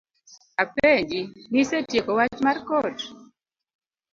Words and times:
Apenji, 0.63 1.19
nisetieko 1.53 2.11
wach 2.17 2.37
mar 2.45 2.57
kot? 2.67 2.97